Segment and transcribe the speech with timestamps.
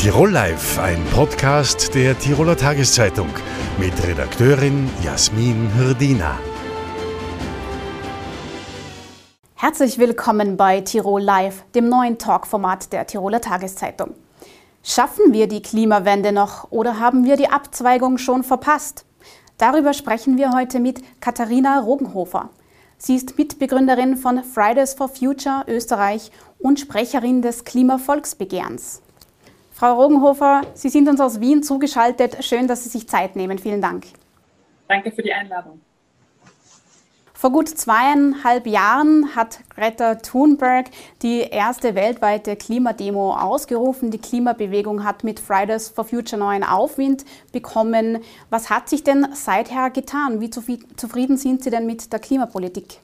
[0.00, 3.26] Tirol Live, ein Podcast der Tiroler Tageszeitung
[3.80, 6.38] mit Redakteurin Jasmin Hirdina.
[9.56, 14.14] Herzlich willkommen bei Tirol Live, dem neuen Talkformat der Tiroler Tageszeitung.
[14.84, 19.04] Schaffen wir die Klimawende noch oder haben wir die Abzweigung schon verpasst?
[19.56, 22.50] Darüber sprechen wir heute mit Katharina Rogenhofer.
[22.98, 29.02] Sie ist Mitbegründerin von Fridays for Future Österreich und Sprecherin des Klimavolksbegehrens.
[29.78, 32.44] Frau Rogenhofer, Sie sind uns aus Wien zugeschaltet.
[32.44, 33.60] Schön, dass Sie sich Zeit nehmen.
[33.60, 34.06] Vielen Dank.
[34.88, 35.80] Danke für die Einladung.
[37.32, 40.86] Vor gut zweieinhalb Jahren hat Greta Thunberg
[41.22, 44.10] die erste weltweite Klimademo ausgerufen.
[44.10, 48.18] Die Klimabewegung hat mit Fridays for Future neuen Aufwind bekommen.
[48.50, 50.40] Was hat sich denn seither getan?
[50.40, 52.98] Wie zufrieden sind Sie denn mit der Klimapolitik?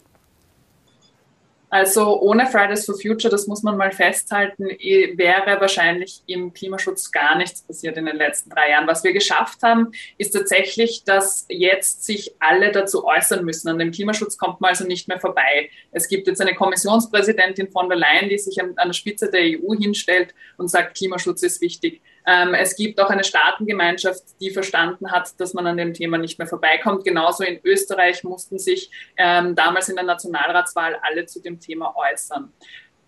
[1.74, 7.36] Also ohne Fridays for Future, das muss man mal festhalten, wäre wahrscheinlich im Klimaschutz gar
[7.36, 8.86] nichts passiert in den letzten drei Jahren.
[8.86, 13.66] Was wir geschafft haben, ist tatsächlich, dass jetzt sich alle dazu äußern müssen.
[13.70, 15.68] An dem Klimaschutz kommt man also nicht mehr vorbei.
[15.90, 19.74] Es gibt jetzt eine Kommissionspräsidentin von der Leyen, die sich an der Spitze der EU
[19.74, 22.00] hinstellt und sagt, Klimaschutz ist wichtig.
[22.26, 26.38] Ähm, es gibt auch eine Staatengemeinschaft, die verstanden hat, dass man an dem Thema nicht
[26.38, 27.04] mehr vorbeikommt.
[27.04, 32.52] Genauso in Österreich mussten sich ähm, damals in der Nationalratswahl alle zu dem Thema äußern.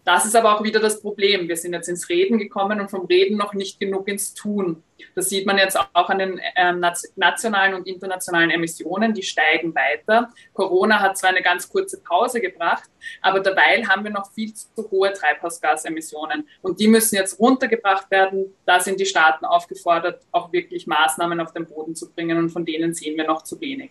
[0.06, 1.48] Das ist aber auch wieder das Problem.
[1.48, 4.84] Wir sind jetzt ins Reden gekommen und vom Reden noch nicht genug ins Tun.
[5.16, 6.80] Das sieht man jetzt auch an den ähm,
[7.16, 9.14] nationalen und internationalen Emissionen.
[9.14, 10.30] Die steigen weiter.
[10.52, 12.88] Corona hat zwar eine ganz kurze Pause gebracht,
[13.20, 16.48] aber dabei haben wir noch viel zu hohe Treibhausgasemissionen.
[16.62, 18.54] Und die müssen jetzt runtergebracht werden.
[18.64, 22.38] Da sind die Staaten aufgefordert, auch wirklich Maßnahmen auf den Boden zu bringen.
[22.38, 23.90] Und von denen sehen wir noch zu wenig.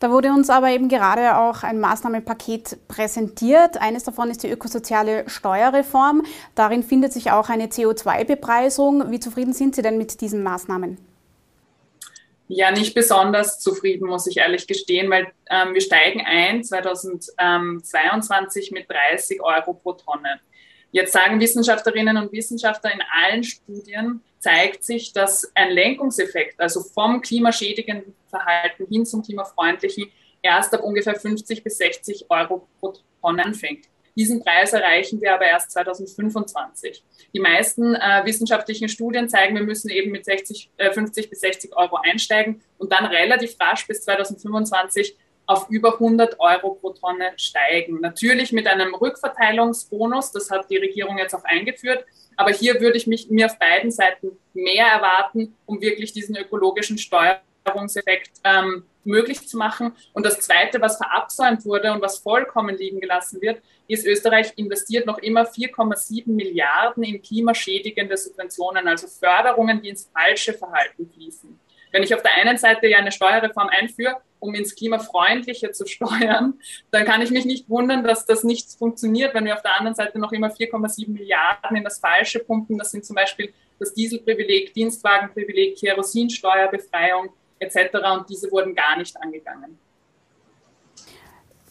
[0.00, 3.80] Da wurde uns aber eben gerade auch ein Maßnahmenpaket präsentiert.
[3.80, 6.24] Eines davon ist die ökosoziale Steuerreform.
[6.54, 9.10] Darin findet sich auch eine CO2-Bepreisung.
[9.10, 10.98] Wie zufrieden sind Sie denn mit diesen Maßnahmen?
[12.46, 18.88] Ja, nicht besonders zufrieden, muss ich ehrlich gestehen, weil ähm, wir steigen ein 2022 mit
[18.88, 20.40] 30 Euro pro Tonne.
[20.90, 27.20] Jetzt sagen Wissenschaftlerinnen und Wissenschaftler in allen Studien, zeigt sich, dass ein Lenkungseffekt, also vom
[27.20, 30.10] klimaschädigenden Verhalten hin zum klimafreundlichen,
[30.42, 33.86] erst ab ungefähr 50 bis 60 Euro pro Tonne anfängt.
[34.16, 37.04] Diesen Preis erreichen wir aber erst 2025.
[37.32, 41.76] Die meisten äh, wissenschaftlichen Studien zeigen, wir müssen eben mit 60, äh, 50 bis 60
[41.76, 45.16] Euro einsteigen und dann relativ rasch bis 2025
[45.48, 48.00] auf über 100 Euro pro Tonne steigen.
[48.00, 52.04] Natürlich mit einem Rückverteilungsbonus, das hat die Regierung jetzt auch eingeführt.
[52.36, 56.98] Aber hier würde ich mich, mir auf beiden Seiten mehr erwarten, um wirklich diesen ökologischen
[56.98, 59.92] Steuerungseffekt ähm, möglich zu machen.
[60.12, 65.06] Und das Zweite, was verabsäumt wurde und was vollkommen liegen gelassen wird, ist, Österreich investiert
[65.06, 71.58] noch immer 4,7 Milliarden in klimaschädigende Subventionen, also Förderungen, die ins falsche Verhalten fließen.
[71.90, 76.54] Wenn ich auf der einen Seite ja eine Steuerreform einführe, um ins Klimafreundliche zu steuern,
[76.90, 79.94] dann kann ich mich nicht wundern, dass das nicht funktioniert, wenn wir auf der anderen
[79.94, 82.78] Seite noch immer 4,7 Milliarden in das Falsche pumpen.
[82.78, 87.96] Das sind zum Beispiel das Dieselprivileg, Dienstwagenprivileg, Kerosinsteuerbefreiung etc.
[88.16, 89.78] Und diese wurden gar nicht angegangen.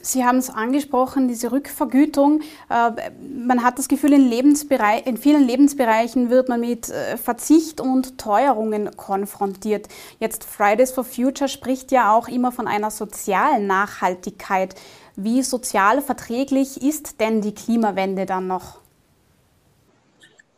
[0.02, 2.41] Sie haben es angesprochen, diese Rückvergütung.
[2.69, 8.18] Äh, man hat das Gefühl, in, in vielen Lebensbereichen wird man mit äh, Verzicht und
[8.18, 9.88] Teuerungen konfrontiert.
[10.19, 14.75] Jetzt Fridays for Future spricht ja auch immer von einer sozialen Nachhaltigkeit.
[15.16, 18.79] Wie sozial verträglich ist denn die Klimawende dann noch?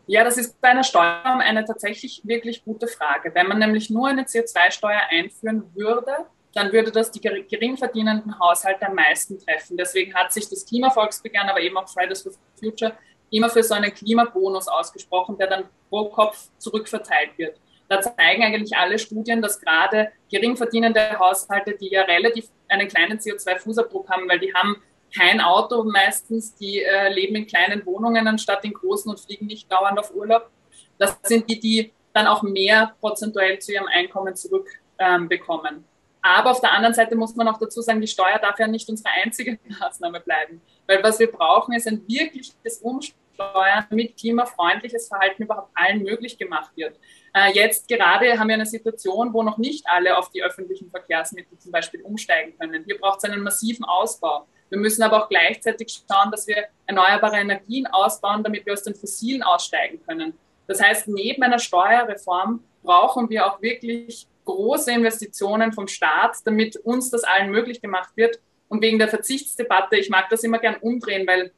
[0.06, 3.34] Ja, das ist bei einer Steuer eine tatsächlich wirklich gute Frage.
[3.36, 6.12] Wenn man nämlich nur eine CO2-Steuer einführen würde,
[6.54, 9.78] dann würde das die gering verdienenden Haushalte am meisten treffen.
[9.78, 12.94] Deswegen hat sich das Klimavolksbegehren, aber eben auch Fridays for Future
[13.32, 17.60] immer für so einen Klimabonus ausgesprochen, der dann pro Kopf zurückverteilt wird.
[17.88, 23.18] Da zeigen eigentlich alle Studien, dass gerade gering verdienende Haushalte, die ja relativ einen kleinen
[23.20, 24.82] CO2-Fußabdruck haben, weil die haben
[25.16, 29.72] kein Auto meistens, die äh, leben in kleinen Wohnungen anstatt in großen und fliegen nicht
[29.72, 30.52] dauernd auf Urlaub.
[31.00, 35.76] Das sind die, die dann auch mehr prozentuell zu ihrem Einkommen zurückbekommen.
[35.76, 35.86] Ähm,
[36.22, 38.90] aber auf der anderen Seite muss man auch dazu sagen, die Steuer darf ja nicht
[38.90, 40.62] unsere einzige Maßnahme bleiben.
[40.88, 46.72] Weil was wir brauchen, ist ein wirkliches Umsteuern, damit klimafreundliches Verhalten überhaupt allen möglich gemacht
[46.76, 47.00] wird.
[47.34, 51.58] Äh, jetzt gerade haben wir eine Situation, wo noch nicht alle auf die öffentlichen Verkehrsmittel
[51.58, 52.84] zum Beispiel umsteigen können.
[52.86, 54.46] Hier braucht es einen massiven Ausbau.
[54.70, 58.96] Wir müssen aber auch gleichzeitig schauen, dass wir erneuerbare Energien ausbauen, damit wir aus den
[58.96, 60.38] fossilen aussteigen können.
[60.68, 67.10] Das heißt, neben einer Steuerreform brauchen wir auch wirklich große Investitionen vom Staat, damit uns
[67.10, 68.40] das allen möglich gemacht wird.
[68.68, 71.52] Und wegen der Verzichtsdebatte, ich mag das immer gern umdrehen, weil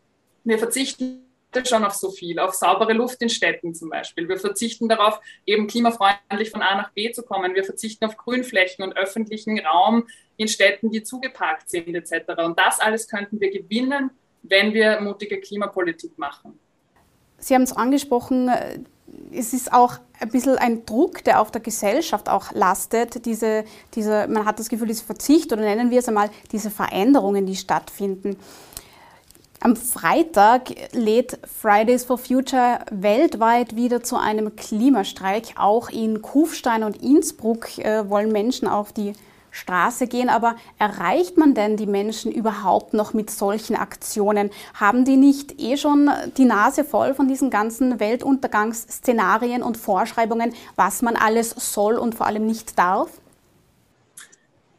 [0.43, 1.27] wir verzichten
[1.67, 4.29] schon auf so viel, auf saubere Luft in Städten zum Beispiel.
[4.29, 7.53] Wir verzichten darauf, eben klimafreundlich von A nach B zu kommen.
[7.55, 10.07] Wir verzichten auf Grünflächen und öffentlichen Raum
[10.37, 12.41] in Städten, die zugeparkt sind etc.
[12.43, 14.11] Und das alles könnten wir gewinnen,
[14.43, 16.57] wenn wir mutige Klimapolitik machen.
[17.41, 18.49] Sie haben es angesprochen,
[19.33, 23.25] es ist auch ein bisschen ein Druck, der auf der Gesellschaft auch lastet.
[23.25, 23.65] Diese,
[23.95, 27.55] diese, man hat das Gefühl, diese Verzicht oder nennen wir es einmal diese Veränderungen, die
[27.55, 28.37] stattfinden.
[29.59, 35.53] Am Freitag lädt Fridays for Future weltweit wieder zu einem Klimastreik.
[35.55, 39.13] Auch in Kufstein und Innsbruck äh, wollen Menschen auf die
[39.51, 44.49] Straße gehen, aber erreicht man denn die Menschen überhaupt noch mit solchen Aktionen?
[44.73, 51.01] Haben die nicht eh schon die Nase voll von diesen ganzen Weltuntergangsszenarien und Vorschreibungen, was
[51.01, 53.09] man alles soll und vor allem nicht darf?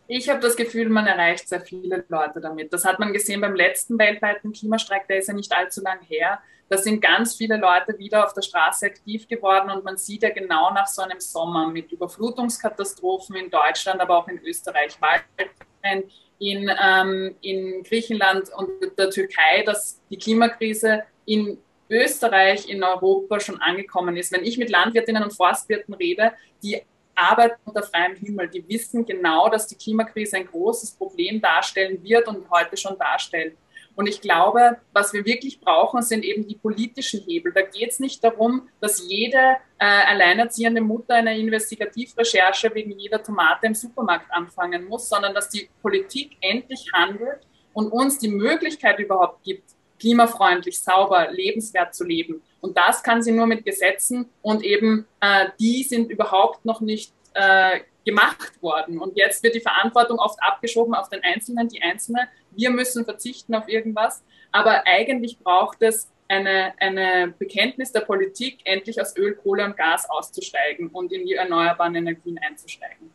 [0.08, 2.72] Ich habe das Gefühl, man erreicht sehr viele Leute damit.
[2.72, 6.40] Das hat man gesehen beim letzten weltweiten Klimastreik, der ist ja nicht allzu lang her.
[6.68, 10.30] Da sind ganz viele Leute wieder auf der Straße aktiv geworden und man sieht ja
[10.30, 16.70] genau nach so einem Sommer mit Überflutungskatastrophen in Deutschland, aber auch in Österreich, Waldbränden, in,
[16.82, 21.58] ähm, in Griechenland und der Türkei, dass die Klimakrise in
[21.90, 24.32] Österreich, in Europa schon angekommen ist.
[24.32, 26.32] Wenn ich mit Landwirtinnen und Forstwirten rede,
[26.62, 26.82] die
[27.14, 28.48] arbeiten unter freiem Himmel.
[28.48, 33.56] Die wissen genau, dass die Klimakrise ein großes Problem darstellen wird und heute schon darstellt.
[33.94, 37.52] Und ich glaube, was wir wirklich brauchen, sind eben die politischen Hebel.
[37.52, 43.66] Da geht es nicht darum, dass jede äh, alleinerziehende Mutter eine Investigativrecherche wegen jeder Tomate
[43.66, 47.40] im Supermarkt anfangen muss, sondern dass die Politik endlich handelt
[47.74, 49.64] und uns die Möglichkeit überhaupt gibt,
[50.00, 52.42] klimafreundlich, sauber, lebenswert zu leben.
[52.60, 57.12] Und das kann sie nur mit Gesetzen und eben äh, die sind überhaupt noch nicht
[57.34, 58.98] äh, gemacht worden.
[58.98, 62.28] Und jetzt wird die Verantwortung oft abgeschoben auf den Einzelnen, die Einzelne.
[62.50, 64.24] Wir müssen verzichten auf irgendwas.
[64.50, 70.08] Aber eigentlich braucht es eine, eine Bekenntnis der Politik, endlich aus Öl, Kohle und Gas
[70.08, 73.12] auszusteigen und in die erneuerbaren Energien einzusteigen.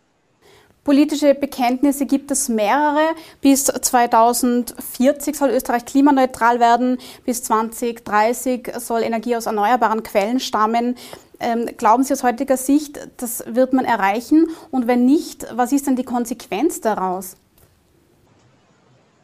[0.88, 3.14] Politische Bekenntnisse gibt es mehrere.
[3.42, 6.98] Bis 2040 soll Österreich klimaneutral werden.
[7.26, 10.96] Bis 2030 soll Energie aus erneuerbaren Quellen stammen.
[11.42, 14.48] Ähm, glauben Sie aus heutiger Sicht, das wird man erreichen?
[14.72, 17.36] Und wenn nicht, was ist denn die Konsequenz daraus?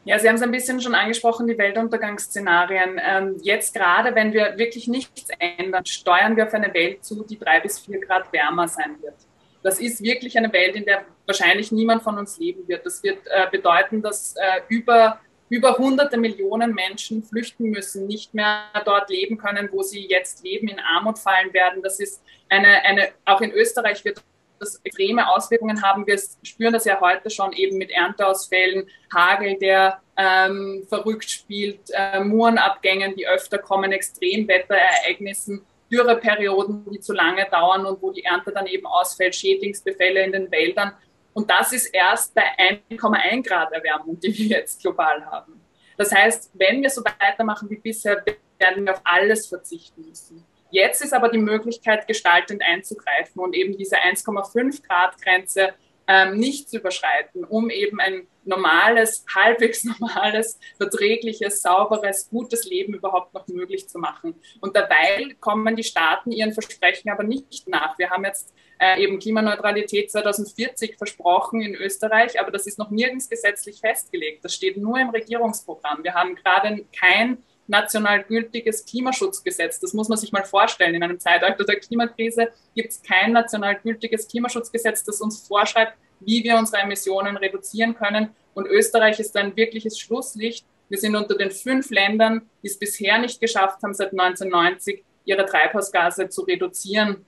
[0.03, 2.99] Ja, Sie haben es ein bisschen schon angesprochen, die Weltuntergangsszenarien.
[3.01, 7.39] Ähm, jetzt gerade, wenn wir wirklich nichts ändern, steuern wir auf eine Welt zu, die
[7.39, 9.15] drei bis vier Grad wärmer sein wird.
[9.63, 12.85] Das ist wirklich eine Welt, in der wahrscheinlich niemand von uns leben wird.
[12.85, 15.19] Das wird äh, bedeuten, dass äh, über,
[15.49, 20.67] über hunderte Millionen Menschen flüchten müssen, nicht mehr dort leben können, wo sie jetzt leben,
[20.67, 21.81] in Armut fallen werden.
[21.81, 24.21] Das ist eine, eine auch in Österreich wird
[24.59, 26.07] das extreme Auswirkungen haben.
[26.07, 32.19] Wir spüren das ja heute schon eben mit Ernteausfällen, Hagel, der ähm, verrückt spielt, äh,
[32.19, 35.65] Murenabgängen, die öfter kommen, Extremwetterereignissen.
[35.93, 40.51] Dürreperioden, die zu lange dauern und wo die Ernte dann eben ausfällt, Schädlingsbefälle in den
[40.51, 40.93] Wäldern.
[41.33, 42.43] Und das ist erst bei
[42.89, 45.61] 1,1 Grad Erwärmung, die wir jetzt global haben.
[45.97, 48.23] Das heißt, wenn wir so weitermachen wie bisher,
[48.57, 50.43] werden wir auf alles verzichten müssen.
[50.71, 55.73] Jetzt ist aber die Möglichkeit, gestaltend einzugreifen und eben diese 1,5 Grad Grenze
[56.07, 63.33] ähm, nicht zu überschreiten, um eben ein normales, halbwegs normales, verträgliches, sauberes, gutes Leben überhaupt
[63.33, 64.35] noch möglich zu machen.
[64.59, 67.97] Und dabei kommen die Staaten ihren Versprechen aber nicht nach.
[67.97, 73.29] Wir haben jetzt äh, eben Klimaneutralität 2040 versprochen in Österreich, aber das ist noch nirgends
[73.29, 74.43] gesetzlich festgelegt.
[74.43, 76.03] Das steht nur im Regierungsprogramm.
[76.03, 79.79] Wir haben gerade kein national gültiges Klimaschutzgesetz.
[79.79, 80.95] Das muss man sich mal vorstellen.
[80.95, 86.43] In einem Zeitalter der Klimakrise gibt es kein national gültiges Klimaschutzgesetz, das uns vorschreibt, wie
[86.43, 88.29] wir unsere Emissionen reduzieren können.
[88.53, 90.65] Und Österreich ist ein wirkliches Schlusslicht.
[90.89, 95.45] Wir sind unter den fünf Ländern, die es bisher nicht geschafft haben, seit 1990 ihre
[95.45, 97.25] Treibhausgase zu reduzieren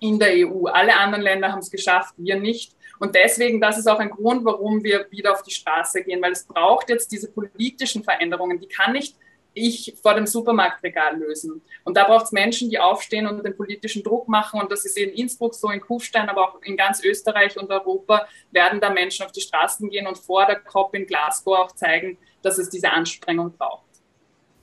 [0.00, 0.66] in der EU.
[0.66, 2.76] Alle anderen Länder haben es geschafft, wir nicht.
[3.00, 6.32] Und deswegen, das ist auch ein Grund, warum wir wieder auf die Straße gehen, weil
[6.32, 8.60] es braucht jetzt diese politischen Veränderungen.
[8.60, 9.16] Die kann nicht
[9.58, 11.62] ich vor dem Supermarktregal lösen.
[11.84, 14.60] Und da braucht es Menschen, die aufstehen und den politischen Druck machen.
[14.60, 18.26] Und das ist in Innsbruck so, in Kufstein, aber auch in ganz Österreich und Europa
[18.50, 22.18] werden da Menschen auf die Straßen gehen und vor der COP in Glasgow auch zeigen,
[22.42, 23.88] dass es diese Anstrengung braucht.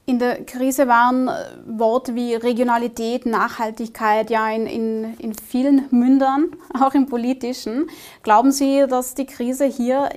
[0.07, 1.31] In der Krise waren
[1.65, 7.89] Worte wie Regionalität, Nachhaltigkeit ja in, in, in vielen Mündern, auch im politischen.
[8.21, 10.09] Glauben Sie, dass die Krise hier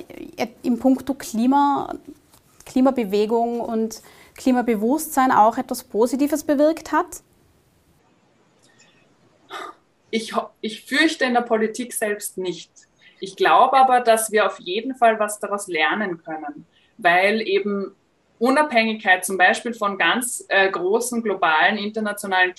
[0.62, 1.94] im Punkto Klima,
[2.66, 4.02] Klimabewegung und
[4.38, 7.22] Klimabewusstsein auch etwas Positives bewirkt hat?
[10.10, 12.70] Ich, ich fürchte in der Politik selbst nicht.
[13.20, 16.66] Ich glaube aber, dass wir auf jeden Fall was daraus lernen können,
[16.96, 17.94] weil eben
[18.38, 22.54] Unabhängigkeit zum Beispiel von ganz äh, großen globalen internationalen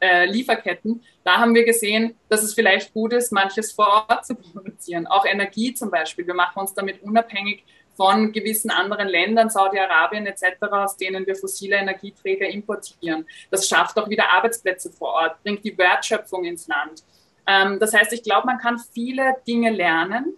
[0.00, 4.34] äh, Lieferketten, da haben wir gesehen, dass es vielleicht gut ist, manches vor Ort zu
[4.34, 5.06] produzieren.
[5.06, 6.26] Auch Energie zum Beispiel.
[6.26, 7.64] Wir machen uns damit unabhängig
[8.02, 13.24] von gewissen anderen Ländern, Saudi-Arabien etc., aus denen wir fossile Energieträger importieren.
[13.48, 17.04] Das schafft auch wieder Arbeitsplätze vor Ort, bringt die Wertschöpfung ins Land.
[17.46, 20.34] Ähm, das heißt, ich glaube, man kann viele Dinge lernen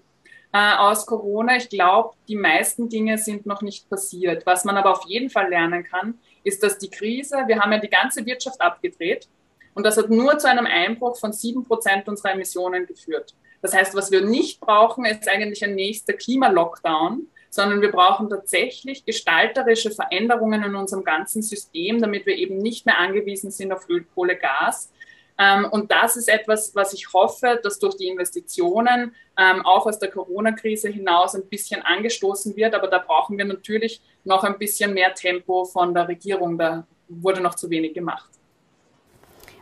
[0.52, 1.56] äh, aus Corona.
[1.56, 4.44] Ich glaube, die meisten Dinge sind noch nicht passiert.
[4.44, 7.78] Was man aber auf jeden Fall lernen kann, ist, dass die Krise, wir haben ja
[7.78, 9.26] die ganze Wirtschaft abgedreht
[9.72, 13.34] und das hat nur zu einem Einbruch von sieben Prozent unserer Emissionen geführt.
[13.62, 19.04] Das heißt, was wir nicht brauchen, ist eigentlich ein nächster Klimalockdown, sondern wir brauchen tatsächlich
[19.04, 24.04] gestalterische Veränderungen in unserem ganzen System, damit wir eben nicht mehr angewiesen sind auf Öl,
[24.14, 24.90] Kohle, Gas,
[25.36, 29.98] ähm, und das ist etwas, was ich hoffe, dass durch die Investitionen ähm, auch aus
[29.98, 32.74] der Corona-Krise hinaus ein bisschen angestoßen wird.
[32.74, 36.56] Aber da brauchen wir natürlich noch ein bisschen mehr Tempo von der Regierung.
[36.56, 38.30] Da wurde noch zu wenig gemacht.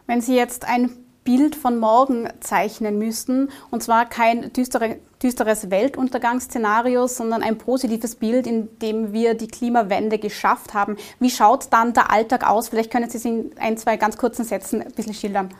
[0.06, 7.07] Wenn Sie jetzt ein Bild von morgen zeichnen müssten, und zwar kein düstere, düsteres Weltuntergangsszenario,
[7.07, 10.97] sondern ein positives Bild, in dem wir die Klimawende geschafft haben.
[11.21, 12.69] Wie schaut dann der Alltag aus?
[12.69, 15.50] Vielleicht können Sie es in ein, zwei ganz kurzen Sätzen ein bisschen schildern.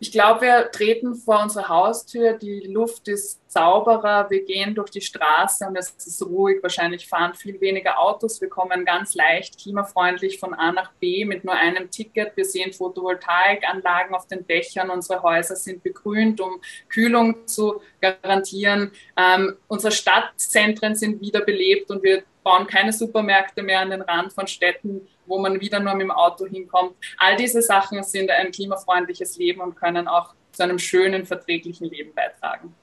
[0.00, 5.00] Ich glaube, wir treten vor unsere Haustür, die Luft ist sauberer, wir gehen durch die
[5.00, 6.62] Straße und es ist ruhig.
[6.62, 8.40] Wahrscheinlich fahren viel weniger Autos.
[8.40, 12.36] Wir kommen ganz leicht klimafreundlich von A nach B mit nur einem Ticket.
[12.36, 14.90] Wir sehen Photovoltaikanlagen auf den Dächern.
[14.90, 18.92] Unsere Häuser sind begrünt, um Kühlung zu garantieren.
[19.16, 24.46] Ähm, unsere Stadtzentren sind wiederbelebt und wir bauen keine Supermärkte mehr an den Rand von
[24.46, 26.94] Städten, wo man wieder nur mit dem Auto hinkommt.
[27.18, 32.14] All diese Sachen sind ein klimafreundliches Leben und können auch zu einem schönen, verträglichen Leben
[32.14, 32.74] beitragen.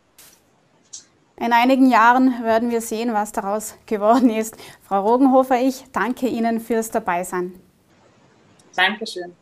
[1.37, 4.55] In einigen Jahren werden wir sehen, was daraus geworden ist.
[4.83, 7.59] Frau Rogenhofer, ich danke Ihnen fürs Dabeisein.
[8.75, 9.33] Dankeschön.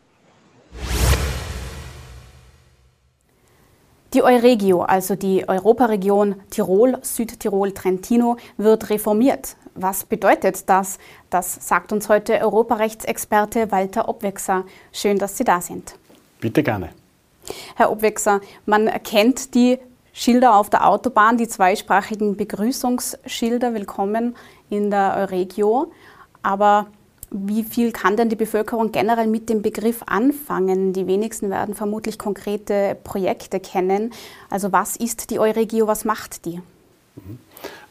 [4.13, 9.57] Die Euregio, also die Europaregion Tirol, Südtirol, Trentino, wird reformiert.
[9.75, 10.99] Was bedeutet das?
[11.29, 14.65] Das sagt uns heute Europarechtsexperte Walter Obwechser.
[14.91, 15.95] Schön, dass Sie da sind.
[16.39, 16.89] Bitte gerne.
[17.75, 19.79] Herr Obwechser, man kennt die
[20.13, 23.73] Schilder auf der Autobahn, die zweisprachigen Begrüßungsschilder.
[23.73, 24.35] Willkommen
[24.69, 25.91] in der Euregio.
[26.43, 26.87] Aber
[27.31, 30.93] wie viel kann denn die Bevölkerung generell mit dem Begriff anfangen?
[30.93, 34.13] Die wenigsten werden vermutlich konkrete Projekte kennen.
[34.51, 36.61] Also was ist die Euregio, was macht die?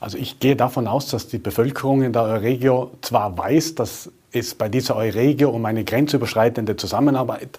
[0.01, 4.55] Also ich gehe davon aus, dass die Bevölkerung in der Euregio zwar weiß, dass es
[4.55, 7.59] bei dieser Euregio um eine grenzüberschreitende Zusammenarbeit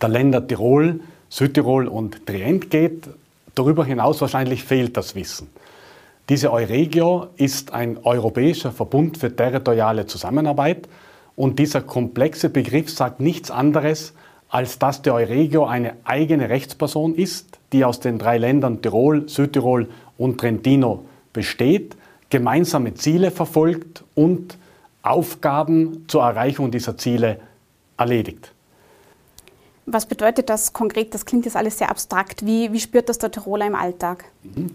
[0.00, 3.08] der Länder Tirol, Südtirol und Trient geht.
[3.54, 5.48] Darüber hinaus wahrscheinlich fehlt das Wissen.
[6.28, 10.88] Diese Euregio ist ein europäischer Verbund für territoriale Zusammenarbeit
[11.34, 14.14] und dieser komplexe Begriff sagt nichts anderes,
[14.48, 19.88] als dass die Euregio eine eigene Rechtsperson ist, die aus den drei Ländern Tirol, Südtirol
[20.22, 21.96] und Trentino besteht,
[22.30, 24.56] gemeinsame Ziele verfolgt und
[25.02, 27.40] Aufgaben zur Erreichung dieser Ziele
[27.96, 28.52] erledigt.
[29.84, 31.12] Was bedeutet das konkret?
[31.12, 32.46] Das klingt jetzt alles sehr abstrakt.
[32.46, 34.24] Wie, wie spürt das der Tiroler im Alltag?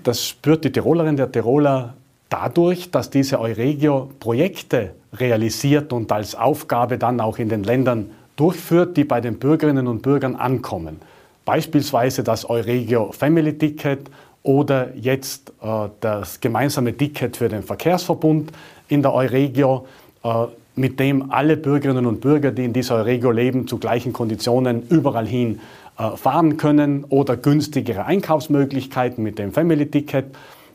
[0.04, 1.96] Das spürt die Tirolerin, der Tiroler
[2.28, 8.98] dadurch, dass diese Euregio Projekte realisiert und als Aufgabe dann auch in den Ländern durchführt,
[8.98, 11.00] die bei den Bürgerinnen und Bürgern ankommen.
[11.46, 14.12] Beispielsweise das Euregio Family Ticket
[14.48, 18.52] oder jetzt äh, das gemeinsame Ticket für den Verkehrsverbund
[18.88, 19.86] in der Euregio.
[20.24, 20.46] Äh,
[20.78, 25.26] mit dem alle Bürgerinnen und Bürger, die in dieser Euregio leben, zu gleichen Konditionen überall
[25.26, 25.60] hin
[25.98, 30.26] äh, fahren können oder günstigere Einkaufsmöglichkeiten mit dem Family Ticket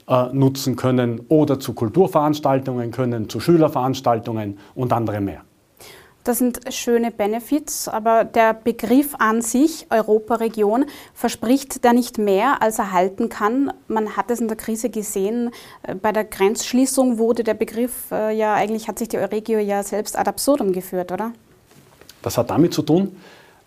[0.09, 5.43] äh, nutzen können oder zu Kulturveranstaltungen können, zu Schülerveranstaltungen und andere mehr.
[6.25, 12.79] Das sind schöne Benefits, aber der Begriff an sich, Europaregion, verspricht der nicht mehr, als
[12.79, 13.73] er halten kann.
[13.89, 15.51] Man hat es in der Krise gesehen.
[15.83, 19.83] Äh, bei der Grenzschließung wurde der Begriff äh, ja eigentlich, hat sich die Euregio ja
[19.83, 21.33] selbst ad absurdum geführt, oder?
[22.23, 23.17] Das hat damit zu tun,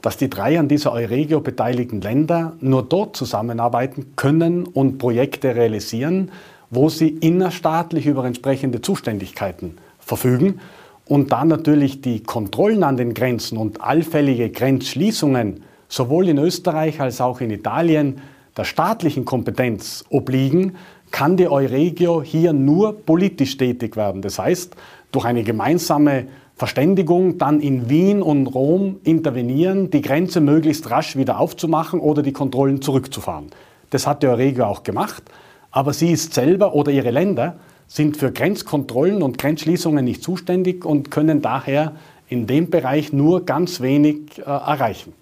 [0.02, 6.32] dass die drei an dieser Euregio beteiligten Länder nur dort zusammenarbeiten können und Projekte realisieren,
[6.70, 10.62] wo sie innerstaatlich über entsprechende Zuständigkeiten verfügen
[11.08, 17.22] und dann natürlich die Kontrollen an den Grenzen und allfällige Grenzschließungen sowohl in Österreich als
[17.22, 18.22] auch in Italien
[18.58, 20.78] der staatlichen Kompetenz obliegen,
[21.12, 24.22] kann die Euregio hier nur politisch tätig werden.
[24.22, 24.76] Das heißt,
[25.12, 31.40] durch eine gemeinsame Verständigung dann in Wien und Rom intervenieren, die Grenze möglichst rasch wieder
[31.40, 33.48] aufzumachen oder die Kontrollen zurückzufahren.
[33.90, 35.24] Das hat die Euregio auch gemacht,
[35.72, 37.58] aber sie ist selber oder ihre Länder
[37.88, 41.96] sind für Grenzkontrollen und Grenzschließungen nicht zuständig und können daher
[42.28, 45.14] in dem Bereich nur ganz wenig äh, erreichen.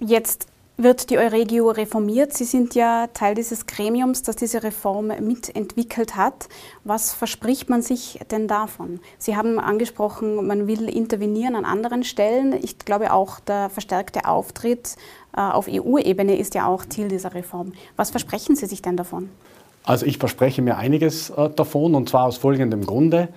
[0.00, 2.32] Jetzt wird die Euregio reformiert.
[2.32, 6.48] Sie sind ja Teil dieses Gremiums, das diese Reform mitentwickelt hat.
[6.84, 9.00] Was verspricht man sich denn davon?
[9.18, 12.52] Sie haben angesprochen, man will intervenieren an anderen Stellen.
[12.52, 14.94] Ich glaube auch, der verstärkte Auftritt
[15.36, 17.72] äh, auf EU-Ebene ist ja auch Ziel dieser Reform.
[17.96, 19.30] Was versprechen Sie sich denn davon?
[19.84, 23.28] Also ich verspreche mir einiges äh, davon und zwar aus folgendem Grunde.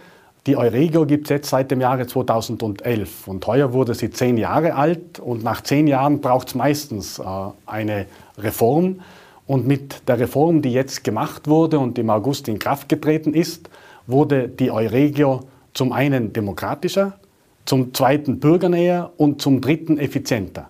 [0.48, 4.74] Die Euregio gibt es jetzt seit dem Jahre 2011 und heuer wurde sie zehn Jahre
[4.74, 7.24] alt und nach zehn Jahren braucht es meistens äh,
[7.66, 8.08] eine
[8.38, 9.02] Reform.
[9.46, 13.70] Und mit der Reform, die jetzt gemacht wurde und im August in Kraft getreten ist,
[14.08, 15.42] wurde die Euregio
[15.74, 17.20] zum einen demokratischer,
[17.66, 20.70] zum zweiten bürgernäher und zum dritten effizienter.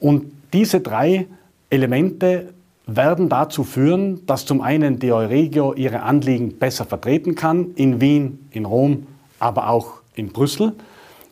[0.00, 1.26] Und diese drei
[1.70, 2.52] Elemente
[2.88, 8.48] werden dazu führen, dass zum einen die Euregio ihre Anliegen besser vertreten kann, in Wien,
[8.50, 9.06] in Rom,
[9.38, 10.72] aber auch in Brüssel.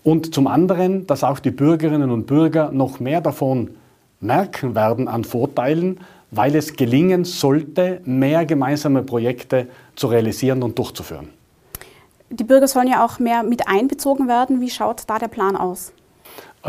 [0.05, 3.71] Und zum anderen, dass auch die Bürgerinnen und Bürger noch mehr davon
[4.21, 5.99] merken werden an Vorteilen,
[6.31, 11.31] weil es gelingen sollte, mehr gemeinsame Projekte zu realisieren und durchzuführen.
[12.29, 14.61] Die Bürger sollen ja auch mehr mit einbezogen werden.
[14.61, 15.93] Wie schaut da der Plan aus?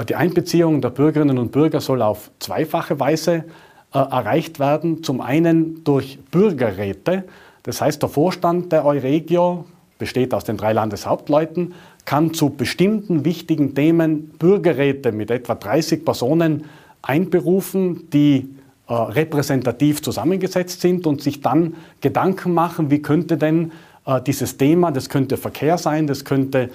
[0.07, 3.45] Die Einbeziehung der Bürgerinnen und Bürger soll auf zweifache Weise
[3.93, 5.03] äh, erreicht werden.
[5.03, 7.23] Zum einen durch Bürgerräte.
[7.63, 9.65] Das heißt, der Vorstand der Euregio
[9.97, 11.73] besteht aus den drei Landeshauptleuten,
[12.05, 16.65] kann zu bestimmten wichtigen Themen Bürgerräte mit etwa 30 Personen
[17.01, 18.49] einberufen, die
[18.87, 23.71] äh, repräsentativ zusammengesetzt sind und sich dann Gedanken machen, wie könnte denn
[24.05, 26.69] äh, dieses Thema, das könnte Verkehr sein, das könnte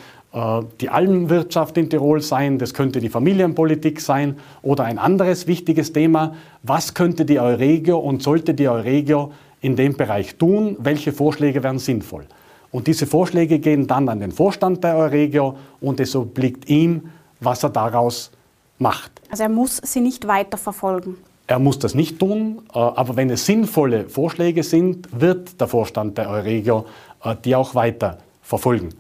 [0.81, 6.35] die Almenwirtschaft in Tirol sein, das könnte die Familienpolitik sein oder ein anderes wichtiges Thema.
[6.63, 10.77] Was könnte die Euregio und sollte die Euregio in dem Bereich tun?
[10.79, 12.25] Welche Vorschläge wären sinnvoll?
[12.71, 17.63] Und diese Vorschläge gehen dann an den Vorstand der Euregio und es obliegt ihm, was
[17.63, 18.31] er daraus
[18.79, 19.13] macht.
[19.31, 21.19] Also er muss sie nicht weiter verfolgen.
[21.47, 26.17] Er muss das nicht tun, äh, aber wenn es sinnvolle Vorschläge sind, wird der Vorstand
[26.17, 26.87] der Euregio
[27.23, 28.95] äh, die auch weiter verfolgen.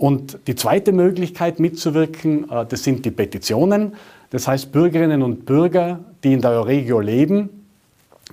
[0.00, 3.92] Und die zweite Möglichkeit mitzuwirken, äh, das sind die Petitionen.
[4.30, 7.50] Das heißt, Bürgerinnen und Bürger, die in der Euregio leben,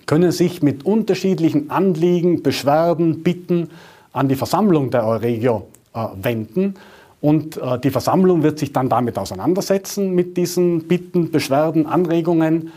[0.06, 3.70] können sich mit unterschiedlichen Anliegen, Beschwerden, Bitten
[4.14, 6.76] an die Versammlung der Euregio äh, wenden.
[7.20, 12.72] Und äh, die Versammlung wird sich dann damit auseinandersetzen, mit diesen Bitten, Beschwerden, Anregungen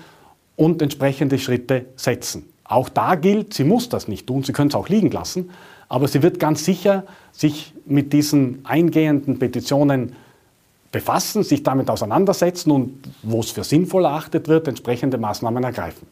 [0.56, 2.42] und entsprechende Schritte setzen.
[2.64, 5.50] Auch da gilt, sie muss das nicht tun, sie können es auch liegen lassen,
[5.90, 10.14] aber sie wird ganz sicher sich mit diesen eingehenden Petitionen
[10.92, 16.06] befassen, sich damit auseinandersetzen und, wo es für sinnvoll erachtet wird, entsprechende Maßnahmen ergreifen.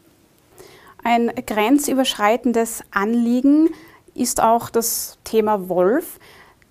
[1.03, 3.69] Ein grenzüberschreitendes Anliegen
[4.13, 6.19] ist auch das Thema Wolf.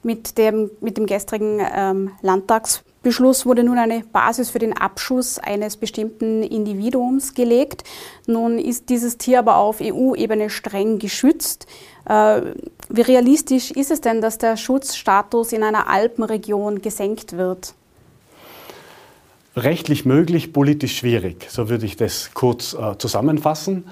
[0.02, 5.38] Mit dem, mit dem gestrigen ähm, Landtags Beschluss wurde nun eine Basis für den Abschuss
[5.38, 7.84] eines bestimmten Individuums gelegt.
[8.26, 11.66] Nun ist dieses Tier aber auf EU-Ebene streng geschützt.
[12.06, 12.42] Äh,
[12.88, 17.74] wie realistisch ist es denn, dass der Schutzstatus in einer Alpenregion gesenkt wird?
[19.56, 21.46] Rechtlich möglich, politisch schwierig.
[21.50, 23.84] So würde ich das kurz äh, zusammenfassen.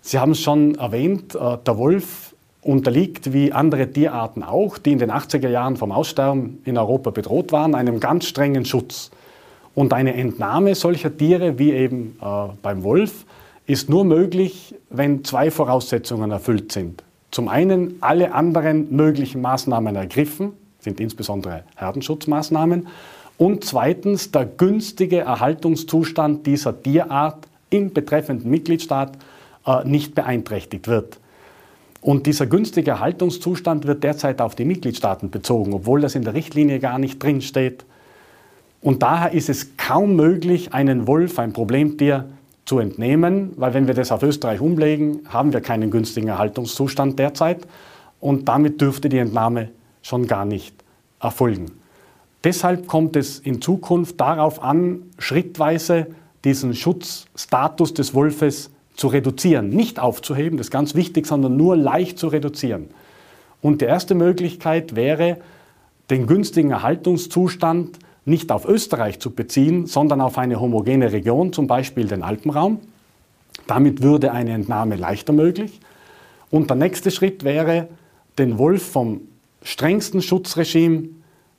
[0.00, 2.33] Sie haben es schon erwähnt, äh, der Wolf
[2.64, 7.52] unterliegt, wie andere Tierarten auch, die in den 80er Jahren vom Aussterben in Europa bedroht
[7.52, 9.10] waren, einem ganz strengen Schutz.
[9.74, 12.24] Und eine Entnahme solcher Tiere, wie eben äh,
[12.62, 13.26] beim Wolf,
[13.66, 17.02] ist nur möglich, wenn zwei Voraussetzungen erfüllt sind.
[17.30, 22.86] Zum einen alle anderen möglichen Maßnahmen ergriffen, sind insbesondere Herdenschutzmaßnahmen,
[23.36, 29.18] und zweitens der günstige Erhaltungszustand dieser Tierart im betreffenden Mitgliedstaat
[29.66, 31.18] äh, nicht beeinträchtigt wird.
[32.04, 36.78] Und dieser günstige Erhaltungszustand wird derzeit auf die Mitgliedstaaten bezogen, obwohl das in der Richtlinie
[36.78, 37.86] gar nicht drinsteht.
[38.82, 42.26] Und daher ist es kaum möglich, einen Wolf, ein Problemtier,
[42.66, 47.66] zu entnehmen, weil wenn wir das auf Österreich umlegen, haben wir keinen günstigen Erhaltungszustand derzeit
[48.20, 49.70] und damit dürfte die Entnahme
[50.02, 50.74] schon gar nicht
[51.20, 51.70] erfolgen.
[52.42, 56.08] Deshalb kommt es in Zukunft darauf an, schrittweise
[56.44, 62.18] diesen Schutzstatus des Wolfes zu reduzieren, nicht aufzuheben, das ist ganz wichtig, sondern nur leicht
[62.18, 62.88] zu reduzieren.
[63.60, 65.38] Und die erste Möglichkeit wäre,
[66.10, 72.06] den günstigen Erhaltungszustand nicht auf Österreich zu beziehen, sondern auf eine homogene Region, zum Beispiel
[72.06, 72.78] den Alpenraum.
[73.66, 75.80] Damit würde eine Entnahme leichter möglich.
[76.50, 77.88] Und der nächste Schritt wäre,
[78.38, 79.22] den Wolf vom
[79.62, 81.08] strengsten Schutzregime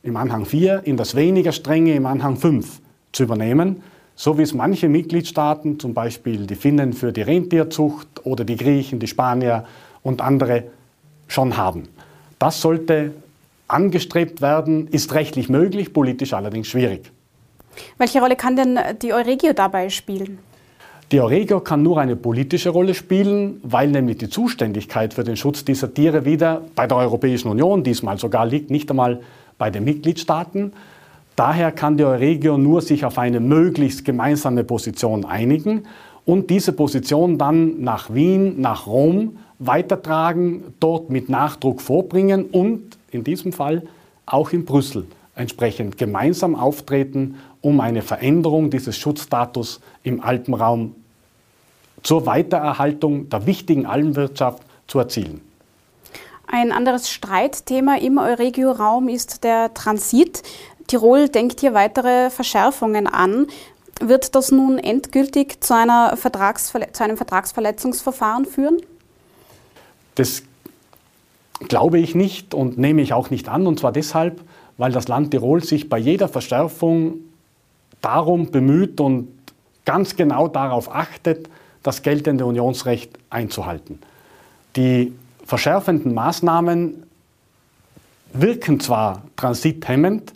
[0.03, 3.81] im Anhang 4 in das weniger strenge im Anhang 5 zu übernehmen
[4.15, 8.99] so wie es manche Mitgliedstaaten, zum Beispiel die Finnen für die Rentierzucht oder die Griechen,
[8.99, 9.65] die Spanier
[10.03, 10.63] und andere
[11.27, 11.87] schon haben.
[12.39, 13.11] Das sollte
[13.67, 17.11] angestrebt werden, ist rechtlich möglich, politisch allerdings schwierig.
[17.97, 20.39] Welche Rolle kann denn die Euregio dabei spielen?
[21.11, 25.63] Die Euregio kann nur eine politische Rolle spielen, weil nämlich die Zuständigkeit für den Schutz
[25.63, 29.21] dieser Tiere wieder bei der Europäischen Union diesmal sogar liegt, nicht einmal
[29.57, 30.73] bei den Mitgliedstaaten.
[31.35, 35.83] Daher kann die Euregio nur sich auf eine möglichst gemeinsame Position einigen
[36.23, 43.23] und diese Position dann nach Wien, nach Rom weitertragen, dort mit Nachdruck vorbringen und in
[43.23, 43.83] diesem Fall
[44.25, 50.95] auch in Brüssel entsprechend gemeinsam auftreten, um eine Veränderung dieses Schutzstatus im Alpenraum
[52.03, 55.41] zur Weitererhaltung der wichtigen Alpenwirtschaft zu erzielen.
[56.47, 60.43] Ein anderes Streitthema im Euregio-Raum ist der Transit.
[60.87, 63.47] Tirol denkt hier weitere Verschärfungen an.
[64.01, 68.77] Wird das nun endgültig zu, einer Vertragsverle zu einem Vertragsverletzungsverfahren führen?
[70.15, 70.43] Das
[71.67, 73.67] glaube ich nicht und nehme ich auch nicht an.
[73.67, 74.41] Und zwar deshalb,
[74.77, 77.15] weil das Land Tirol sich bei jeder Verschärfung
[78.01, 79.29] darum bemüht und
[79.85, 81.49] ganz genau darauf achtet,
[81.83, 83.99] das geltende Unionsrecht einzuhalten.
[84.75, 85.13] Die
[85.45, 87.03] verschärfenden Maßnahmen
[88.33, 90.33] wirken zwar transithemmend,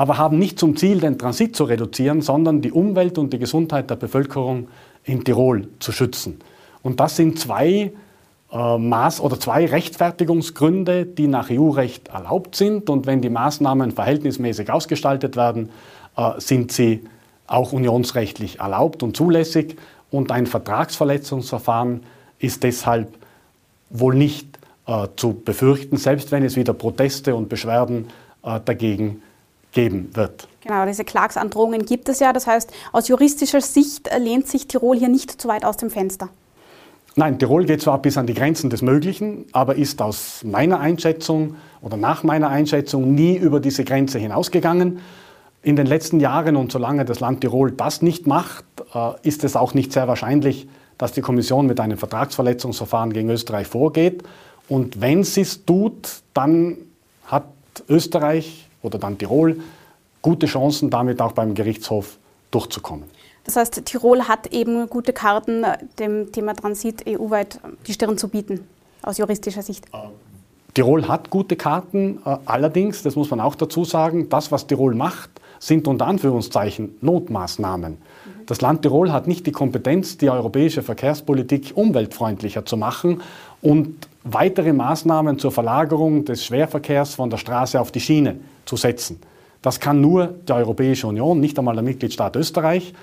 [0.00, 3.90] aber haben nicht zum Ziel, den Transit zu reduzieren, sondern die Umwelt und die Gesundheit
[3.90, 4.68] der Bevölkerung
[5.04, 6.38] in Tirol zu schützen.
[6.82, 7.92] Und das sind zwei
[8.50, 12.88] äh, Maß oder zwei Rechtfertigungsgründe, die nach EU-Recht erlaubt sind.
[12.88, 15.68] Und wenn die Maßnahmen verhältnismäßig ausgestaltet werden,
[16.16, 17.04] äh, sind sie
[17.46, 19.76] auch unionsrechtlich erlaubt und zulässig.
[20.10, 22.04] Und ein Vertragsverletzungsverfahren
[22.38, 23.18] ist deshalb
[23.90, 24.48] wohl nicht
[24.86, 28.06] äh, zu befürchten, selbst wenn es wieder Proteste und Beschwerden
[28.64, 29.20] dagegen
[29.72, 30.48] geben wird.
[30.62, 32.32] Genau, diese Klagsandrohungen gibt es ja.
[32.32, 36.28] Das heißt, aus juristischer Sicht lehnt sich Tirol hier nicht zu weit aus dem Fenster.
[37.16, 41.56] Nein, Tirol geht zwar bis an die Grenzen des Möglichen, aber ist aus meiner Einschätzung
[41.82, 45.00] oder nach meiner Einschätzung nie über diese Grenze hinausgegangen.
[45.62, 49.56] In den letzten Jahren und solange das Land Tirol das nicht macht, äh, ist es
[49.56, 54.22] auch nicht sehr wahrscheinlich, dass die Kommission mit einem Vertragsverletzungsverfahren gegen Österreich vorgeht.
[54.68, 56.76] Und wenn sie es tut, dann
[57.26, 57.46] hat
[57.88, 59.60] Österreich oder dann Tirol
[60.22, 62.18] gute Chancen, damit auch beim Gerichtshof
[62.50, 63.04] durchzukommen.
[63.44, 65.64] Das heißt, Tirol hat eben gute Karten,
[65.98, 68.66] dem Thema Transit EU-weit die Stirn zu bieten,
[69.02, 69.86] aus juristischer Sicht.
[69.94, 70.10] Ähm,
[70.74, 74.94] Tirol hat gute Karten, äh, allerdings, das muss man auch dazu sagen, das, was Tirol
[74.94, 77.98] macht, sind unter Anführungszeichen Notmaßnahmen.
[78.46, 83.22] Das Land Tirol hat nicht die Kompetenz, die europäische Verkehrspolitik umweltfreundlicher zu machen
[83.62, 89.20] und weitere Maßnahmen zur Verlagerung des Schwerverkehrs von der Straße auf die Schiene zu setzen.
[89.62, 92.94] Das kann nur die Europäische Union, nicht einmal der Mitgliedstaat Österreich.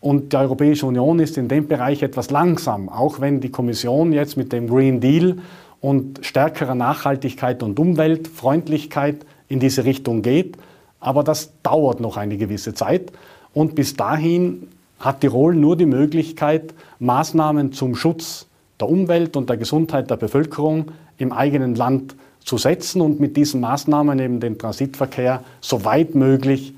[0.00, 4.36] Und die Europäische Union ist in dem Bereich etwas langsam, auch wenn die Kommission jetzt
[4.36, 5.38] mit dem Green Deal
[5.80, 10.56] und stärkerer Nachhaltigkeit und Umweltfreundlichkeit in diese Richtung geht.
[11.00, 13.12] Aber das dauert noch eine gewisse Zeit.
[13.54, 14.68] Und bis dahin
[15.00, 18.47] hat Tirol nur die Möglichkeit, Maßnahmen zum Schutz
[18.80, 22.14] der Umwelt und der Gesundheit der Bevölkerung im eigenen Land
[22.44, 26.74] zu setzen und mit diesen Maßnahmen eben den Transitverkehr so weit möglich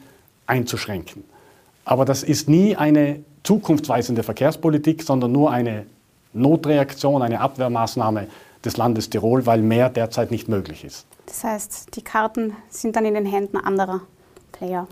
[0.47, 1.25] einzuschränken.
[1.85, 5.87] Aber das ist nie eine zukunftsweisende Verkehrspolitik, sondern nur eine
[6.33, 8.29] Notreaktion, eine Abwehrmaßnahme
[8.65, 11.07] des Landes Tirol, weil mehr derzeit nicht möglich ist.
[11.27, 14.03] Das heißt, die Karten sind dann in den Händen anderer
[14.53, 14.87] Player.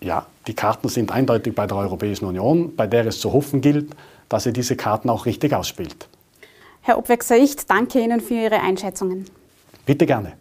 [0.00, 3.90] Ja, die Karten sind eindeutig bei der Europäischen Union, bei der es zu hoffen gilt,
[4.28, 6.08] dass sie diese Karten auch richtig ausspielt.
[6.86, 9.24] Herr Obwechser, ich danke Ihnen für Ihre Einschätzungen.
[9.86, 10.34] Bitte gerne.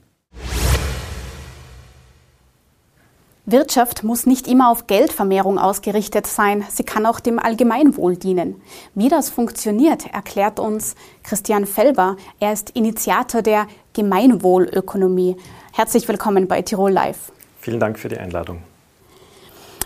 [3.45, 8.61] Wirtschaft muss nicht immer auf Geldvermehrung ausgerichtet sein, sie kann auch dem Allgemeinwohl dienen.
[8.93, 12.17] Wie das funktioniert, erklärt uns Christian Felber.
[12.41, 15.37] Er ist Initiator der Gemeinwohlökonomie.
[15.71, 17.31] Herzlich willkommen bei Tirol Live.
[17.61, 18.63] Vielen Dank für die Einladung.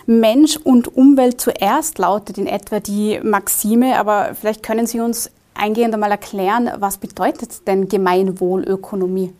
[0.06, 5.94] Mensch und Umwelt zuerst lautet in etwa die Maxime, aber vielleicht können Sie uns eingehend
[5.94, 9.32] einmal erklären, was bedeutet denn Gemeinwohlökonomie?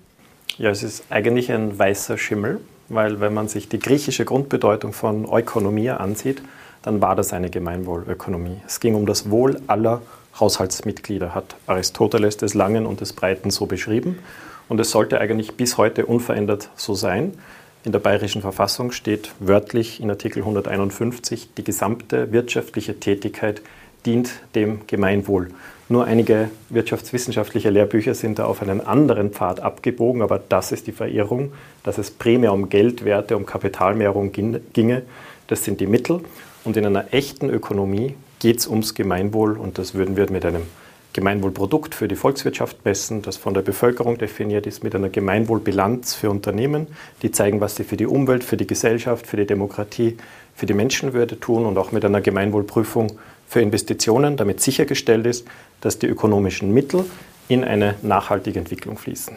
[0.58, 5.24] Ja, es ist eigentlich ein weißer Schimmel weil wenn man sich die griechische Grundbedeutung von
[5.30, 6.42] Ökonomie ansieht,
[6.82, 8.60] dann war das eine Gemeinwohlökonomie.
[8.66, 10.00] Es ging um das Wohl aller
[10.38, 14.18] Haushaltsmitglieder, hat Aristoteles des Langen und des Breiten so beschrieben.
[14.68, 17.34] Und es sollte eigentlich bis heute unverändert so sein.
[17.84, 23.62] In der bayerischen Verfassung steht wörtlich in Artikel 151, die gesamte wirtschaftliche Tätigkeit
[24.06, 25.48] dient dem Gemeinwohl.
[25.90, 30.92] Nur einige wirtschaftswissenschaftliche Lehrbücher sind da auf einen anderen Pfad abgebogen, aber das ist die
[30.92, 35.02] Verirrung, dass es primär um Geldwerte, um Kapitalmehrung ginge.
[35.46, 36.20] Das sind die Mittel.
[36.64, 40.62] Und in einer echten Ökonomie geht es ums Gemeinwohl und das würden wir mit einem
[41.14, 46.28] Gemeinwohlprodukt für die Volkswirtschaft messen, das von der Bevölkerung definiert ist mit einer Gemeinwohlbilanz für
[46.28, 46.86] Unternehmen,
[47.22, 50.18] die zeigen, was sie für die Umwelt, für die Gesellschaft, für die Demokratie,
[50.54, 55.46] für die Menschenwürde tun und auch mit einer Gemeinwohlprüfung für Investitionen, damit sichergestellt ist,
[55.80, 57.04] dass die ökonomischen Mittel
[57.48, 59.36] in eine nachhaltige Entwicklung fließen.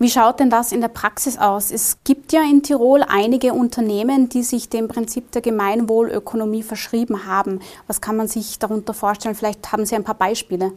[0.00, 1.72] Wie schaut denn das in der Praxis aus?
[1.72, 7.60] Es gibt ja in Tirol einige Unternehmen, die sich dem Prinzip der Gemeinwohlökonomie verschrieben haben.
[7.88, 9.34] Was kann man sich darunter vorstellen?
[9.34, 10.72] Vielleicht haben Sie ein paar Beispiele.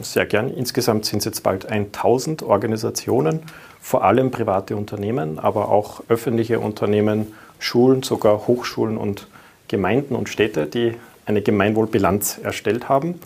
[0.00, 0.50] Sehr gern.
[0.50, 3.40] Insgesamt sind es jetzt bald 1000 Organisationen,
[3.80, 9.28] vor allem private Unternehmen, aber auch öffentliche Unternehmen, Schulen, sogar Hochschulen und
[9.68, 10.94] Gemeinden und Städte, die
[11.26, 13.20] eine Gemeinwohlbilanz erstellt haben.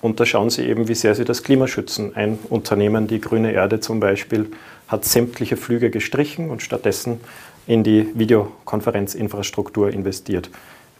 [0.00, 2.16] Und da schauen Sie eben, wie sehr Sie das Klima schützen.
[2.16, 4.50] Ein Unternehmen, die Grüne Erde zum Beispiel,
[4.88, 7.20] hat sämtliche Flüge gestrichen und stattdessen
[7.66, 10.50] in die Videokonferenzinfrastruktur investiert.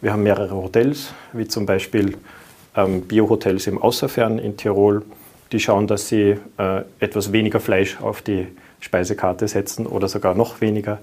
[0.01, 2.17] Wir haben mehrere Hotels, wie zum Beispiel
[2.75, 5.03] ähm, Biohotels im Außerfern in Tirol,
[5.51, 8.47] die schauen, dass sie äh, etwas weniger Fleisch auf die
[8.79, 10.99] Speisekarte setzen oder sogar noch weniger.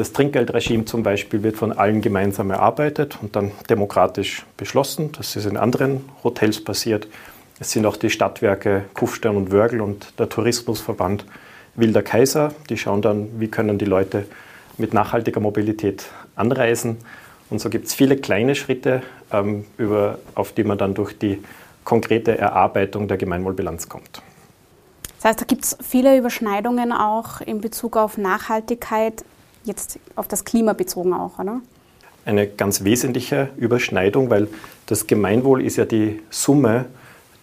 [0.00, 5.12] Das Trinkgeldregime zum Beispiel wird von allen gemeinsam erarbeitet und dann demokratisch beschlossen.
[5.12, 7.06] Das ist in anderen Hotels passiert.
[7.58, 11.26] Es sind auch die Stadtwerke Kufstein und Wörgl und der Tourismusverband
[11.74, 12.54] Wilder Kaiser.
[12.70, 14.24] Die schauen dann, wie können die Leute
[14.78, 16.96] mit nachhaltiger Mobilität anreisen.
[17.50, 21.44] Und so gibt es viele kleine Schritte, ähm, über, auf die man dann durch die
[21.84, 24.22] konkrete Erarbeitung der Gemeinwohlbilanz kommt.
[25.16, 29.26] Das heißt, da gibt es viele Überschneidungen auch in Bezug auf Nachhaltigkeit,
[29.64, 31.60] jetzt auf das Klima bezogen auch, oder?
[32.24, 34.48] Eine ganz wesentliche Überschneidung, weil
[34.86, 36.86] das Gemeinwohl ist ja die Summe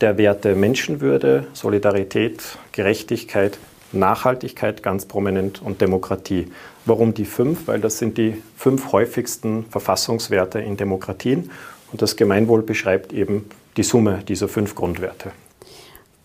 [0.02, 3.58] der Werte Menschenwürde, Solidarität, Gerechtigkeit,
[3.92, 6.52] Nachhaltigkeit ganz prominent und Demokratie.
[6.86, 7.68] Warum die fünf?
[7.68, 11.52] Weil das sind die fünf häufigsten Verfassungswerte in Demokratien
[11.92, 15.32] und das Gemeinwohl beschreibt eben die Summe dieser fünf Grundwerte.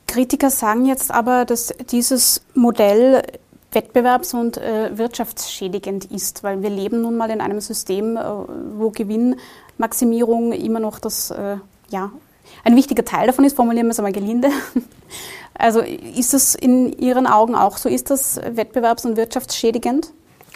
[0.06, 3.22] Kritiker sagen jetzt aber, dass dieses Modell
[3.72, 8.22] wettbewerbs- und äh, wirtschaftsschädigend ist, weil wir leben nun mal in einem System, äh,
[8.76, 11.56] wo Gewinnmaximierung immer noch das, äh,
[11.90, 12.10] ja,
[12.64, 14.48] ein wichtiger Teil davon ist, formulieren wir es einmal gelinde.
[15.54, 17.88] Also ist das in Ihren Augen auch so?
[17.88, 20.10] Ist das wettbewerbs- und wirtschaftsschädigend?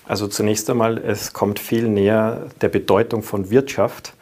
[0.09, 4.15] Also zunächst einmal, es kommt viel näher der Bedeutung von Wirtschaft,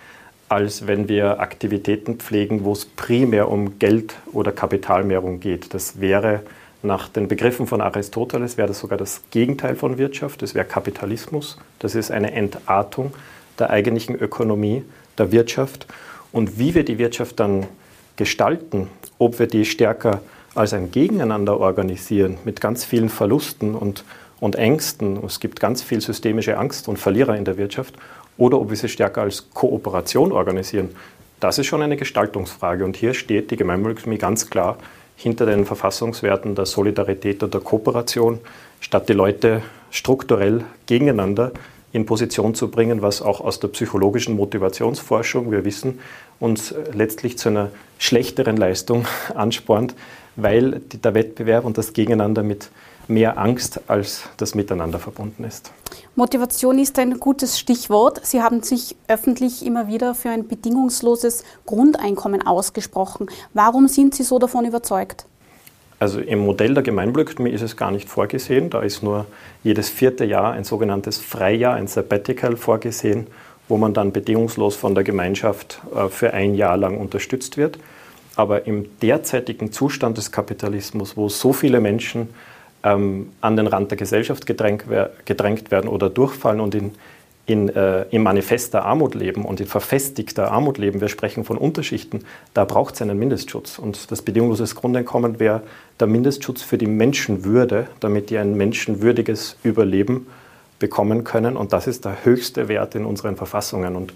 [0.49, 5.75] als wenn wir Aktivitäten pflegen, wo es primär um Geld- oder Kapitalmehrung geht.
[5.75, 6.43] Das wäre
[6.85, 11.59] nach den Begriffen von Aristoteles, wäre das sogar das Gegenteil von Wirtschaft, das wäre Kapitalismus.
[11.79, 13.13] Das ist eine Entartung
[13.59, 14.85] der eigentlichen Ökonomie,
[15.19, 15.87] der Wirtschaft.
[16.33, 17.67] Und wie wir die Wirtschaft dann
[18.17, 20.21] gestalten, ob wir die stärker
[20.55, 24.05] als ein Gegeneinander organisieren mit ganz vielen Verlusten und,
[24.41, 27.95] und Ängsten, es gibt ganz viel systemische Angst und Verlierer in der Wirtschaft,
[28.37, 30.91] oder ob wir sie stärker als Kooperation organisieren,
[31.41, 32.85] das ist schon eine Gestaltungsfrage.
[32.85, 34.79] Und hier steht die Gemeinwohlökonomie ganz klar
[35.17, 38.41] hinter den Verfassungswerten der Solidarität und der Kooperation,
[38.81, 41.53] statt die Leute strukturell gegeneinander
[41.93, 46.01] in Position zu bringen, was auch aus der psychologischen Motivationsforschung, wir wissen,
[46.41, 49.95] uns letztlich zu einer schlechteren Leistung anspornt,
[50.37, 52.71] weil der Wettbewerb und das Gegeneinander mit
[53.09, 55.73] mehr Angst als das Miteinander verbunden ist.
[56.17, 58.25] Motivation ist ein gutes Stichwort.
[58.25, 63.27] Sie haben sich öffentlich immer wieder für ein bedingungsloses Grundeinkommen ausgesprochen.
[63.53, 65.27] Warum sind Sie so davon überzeugt?
[65.99, 68.71] Also im Modell der Gemeinwohlökonomie ist es gar nicht vorgesehen.
[68.71, 69.27] Da ist nur
[69.63, 73.27] jedes vierte Jahr ein sogenanntes Freijahr, ein Sabbatical vorgesehen,
[73.69, 77.79] wo man dann bedingungslos von der Gemeinschaft äh, für ein Jahr lang unterstützt wird.
[78.37, 82.29] Aber im derzeitigen Zustand des Kapitalismus, wo so viele Menschen
[82.85, 84.85] ähm, an den Rand der Gesellschaft gedrängt,
[85.25, 86.93] gedrängt werden oder durchfallen und in,
[87.47, 92.25] in, äh, im Manifest Armut leben und in verfestigter Armut leben, wir sprechen von Unterschichten,
[92.53, 93.79] da braucht es einen Mindestschutz.
[93.79, 95.63] Und das bedingungslose Grundeinkommen wäre
[95.99, 100.27] der Mindestschutz für die Menschenwürde, damit die ein menschenwürdiges Überleben
[100.79, 101.57] bekommen können.
[101.57, 103.97] Und das ist der höchste Wert in unseren Verfassungen.
[103.97, 104.15] Und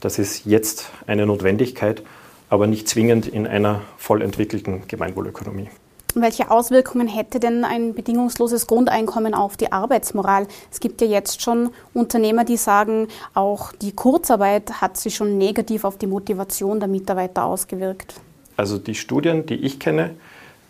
[0.00, 2.02] das ist jetzt eine Notwendigkeit
[2.50, 5.70] aber nicht zwingend in einer voll entwickelten Gemeinwohlökonomie.
[6.14, 10.46] Welche Auswirkungen hätte denn ein bedingungsloses Grundeinkommen auf die Arbeitsmoral?
[10.70, 15.84] Es gibt ja jetzt schon Unternehmer, die sagen, auch die Kurzarbeit hat sich schon negativ
[15.84, 18.14] auf die Motivation der Mitarbeiter ausgewirkt.
[18.56, 20.10] Also die Studien, die ich kenne,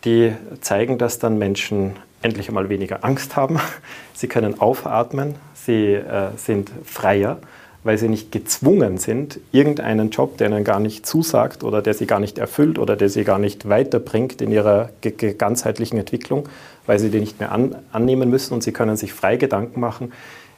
[0.04, 3.58] die zeigen, dass dann Menschen endlich einmal weniger Angst haben.
[4.12, 7.38] Sie können aufatmen, sie äh, sind freier
[7.82, 12.06] weil sie nicht gezwungen sind, irgendeinen Job, der ihnen gar nicht zusagt oder der sie
[12.06, 14.90] gar nicht erfüllt oder der sie gar nicht weiterbringt in ihrer
[15.38, 16.48] ganzheitlichen Entwicklung,
[16.86, 20.12] weil sie den nicht mehr an, annehmen müssen und sie können sich frei Gedanken machen,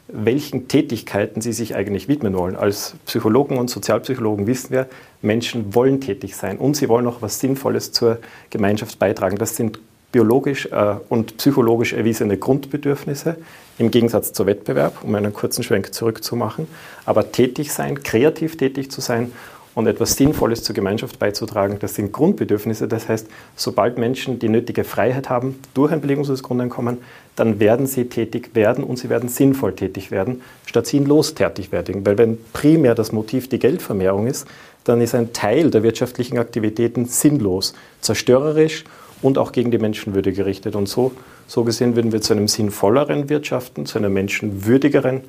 [0.08, 2.56] welchen Tätigkeiten sie sich eigentlich widmen wollen.
[2.56, 4.88] Als Psychologen und Sozialpsychologen wissen wir,
[5.22, 8.18] Menschen wollen tätig sein und sie wollen auch was Sinnvolles zur
[8.50, 9.37] Gemeinschaft beitragen.
[9.37, 9.78] Das sind
[10.12, 13.37] biologisch äh, und psychologisch erwiesene Grundbedürfnisse
[13.79, 16.68] im Gegensatz zur Wettbewerb, um einen kurzen Schwenk zurückzumachen.
[17.05, 19.33] Aber tätig sein, kreativ tätig zu sein
[19.75, 22.88] und etwas Sinnvolles zur Gemeinschaft beizutragen, das sind Grundbedürfnisse.
[22.88, 26.98] Das heißt, sobald Menschen die nötige Freiheit haben durch ein bedingungsloses Grundeinkommen,
[27.37, 32.05] dann werden sie tätig werden und sie werden sinnvoll tätig werden, statt sinnlos tätig werden.
[32.05, 34.46] Weil wenn primär das Motiv die Geldvermehrung ist,
[34.85, 38.85] dann ist ein Teil der wirtschaftlichen Aktivitäten sinnlos, zerstörerisch
[39.22, 40.74] und auch gegen die Menschenwürde gerichtet.
[40.76, 41.12] Und so,
[41.46, 45.22] so gesehen würden wir zu einem sinnvolleren Wirtschaften, zu einem menschenwürdigeren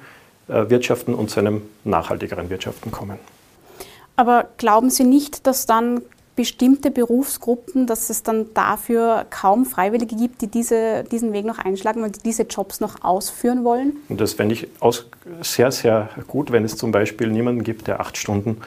[0.47, 3.17] äh, Wirtschaften und zu einem nachhaltigeren Wirtschaften kommen.
[4.15, 6.01] Aber glauben Sie nicht, dass dann
[6.35, 12.03] bestimmte Berufsgruppen, dass es dann dafür kaum Freiwillige gibt, die diese, diesen Weg noch einschlagen
[12.03, 13.97] und diese Jobs noch ausführen wollen?
[14.09, 15.05] Und das fände ich aus,
[15.41, 18.57] sehr, sehr gut, wenn es zum Beispiel niemanden gibt, der acht Stunden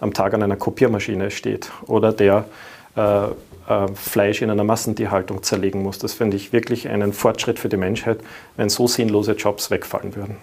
[0.00, 2.44] am Tag an einer Kopiermaschine steht oder der
[2.94, 3.28] äh,
[3.94, 5.98] Fleisch in einer Massentierhaltung zerlegen muss.
[5.98, 8.20] Das finde ich wirklich einen Fortschritt für die Menschheit,
[8.56, 10.36] wenn so sinnlose Jobs wegfallen würden.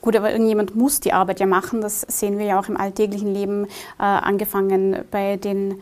[0.00, 1.80] Gut, aber irgendjemand muss die Arbeit ja machen.
[1.80, 3.64] Das sehen wir ja auch im alltäglichen Leben,
[3.98, 5.80] äh, angefangen bei den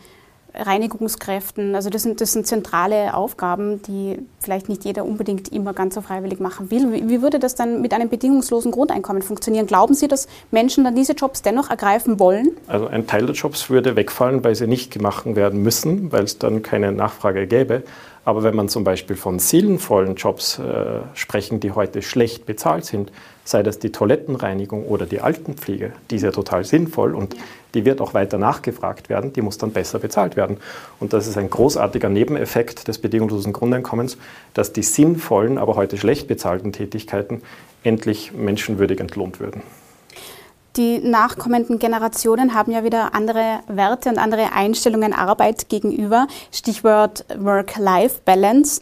[0.55, 1.75] Reinigungskräften.
[1.75, 6.01] Also das sind, das sind zentrale Aufgaben, die vielleicht nicht jeder unbedingt immer ganz so
[6.01, 6.91] freiwillig machen will.
[6.93, 9.65] Wie, wie, würde das dann mit einem bedingungslosen Grundeinkommen funktionieren?
[9.65, 12.51] Glauben Sie, dass Menschen dann diese Jobs dennoch ergreifen wollen?
[12.67, 16.37] Also ein Teil der Jobs würde wegfallen, weil sie nicht gemacht werden müssen, weil es
[16.37, 17.83] dann keine Nachfrage gäbe.
[18.25, 23.11] Aber wenn man zum Beispiel von sinnvollen Jobs äh, sprechen, die heute schlecht bezahlt sind,
[23.43, 27.35] sei das die Toilettenreinigung oder die Altenpflege, die ist ja total sinnvoll und
[27.73, 30.57] die wird auch weiter nachgefragt werden, die muss dann besser bezahlt werden.
[30.99, 34.17] Und das ist ein großartiger Nebeneffekt des bedingungslosen Grundeinkommens,
[34.53, 37.41] dass die sinnvollen, aber heute schlecht bezahlten Tätigkeiten
[37.83, 39.61] endlich menschenwürdig entlohnt würden.
[40.75, 46.27] Die nachkommenden Generationen haben ja wieder andere Werte und andere Einstellungen Arbeit gegenüber.
[46.51, 48.81] Stichwort Work-Life-Balance.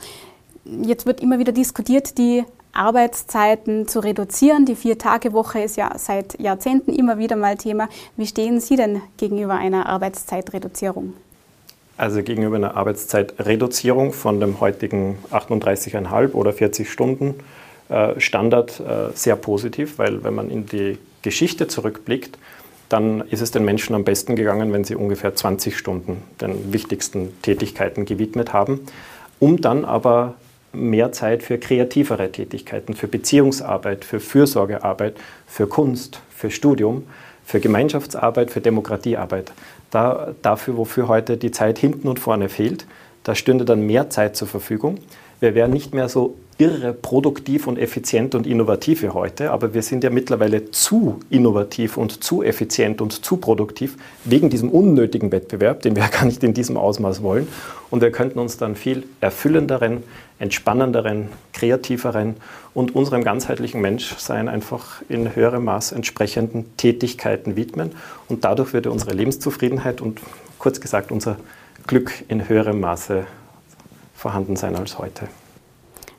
[0.64, 4.66] Jetzt wird immer wieder diskutiert, die Arbeitszeiten zu reduzieren.
[4.66, 7.90] Die Vier-Tage-Woche ist ja seit Jahrzehnten immer wieder mal Thema.
[8.18, 11.14] Wie stehen Sie denn gegenüber einer Arbeitszeitreduzierung?
[11.98, 17.36] Also gegenüber einer Arbeitszeitreduzierung von dem heutigen 38,5 oder 40 Stunden
[17.90, 22.38] äh, Standard äh, sehr positiv, weil wenn man in die Geschichte zurückblickt,
[22.90, 27.42] dann ist es den Menschen am besten gegangen, wenn sie ungefähr 20 Stunden den wichtigsten
[27.42, 28.82] Tätigkeiten gewidmet haben,
[29.40, 30.36] um dann aber
[30.74, 35.16] mehr Zeit für kreativere Tätigkeiten, für Beziehungsarbeit, für Fürsorgearbeit,
[35.48, 37.04] für Kunst, für Studium,
[37.46, 39.52] für Gemeinschaftsarbeit, für Demokratiearbeit.
[39.90, 42.86] Da, dafür, wofür heute die Zeit hinten und vorne fehlt,
[43.24, 44.98] da stünde dann mehr Zeit zur Verfügung.
[45.40, 49.82] Wir wären nicht mehr so irre produktiv und effizient und innovativ wie heute, aber wir
[49.82, 55.82] sind ja mittlerweile zu innovativ und zu effizient und zu produktiv wegen diesem unnötigen Wettbewerb,
[55.82, 57.48] den wir gar nicht in diesem Ausmaß wollen.
[57.90, 60.04] Und wir könnten uns dann viel erfüllenderen,
[60.42, 62.36] entspannenderen, kreativeren
[62.74, 67.92] und unserem ganzheitlichen Menschsein einfach in höherem Maß entsprechenden Tätigkeiten widmen.
[68.28, 70.20] Und dadurch würde unsere Lebenszufriedenheit und
[70.58, 71.38] kurz gesagt unser
[71.86, 73.28] Glück in höherem Maße
[74.16, 75.28] vorhanden sein als heute.